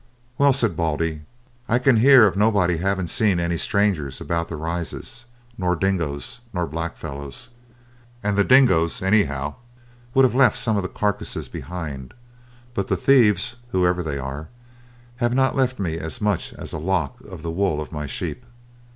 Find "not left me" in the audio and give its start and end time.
15.35-15.99